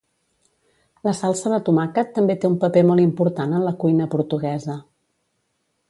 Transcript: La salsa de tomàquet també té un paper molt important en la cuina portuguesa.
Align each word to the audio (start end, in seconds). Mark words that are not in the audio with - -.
La 1.07 1.11
salsa 1.19 1.51
de 1.55 1.59
tomàquet 1.67 2.09
també 2.15 2.37
té 2.45 2.51
un 2.53 2.57
paper 2.65 2.83
molt 2.93 3.05
important 3.05 3.55
en 3.59 3.65
la 3.69 3.75
cuina 3.85 4.09
portuguesa. 4.15 4.81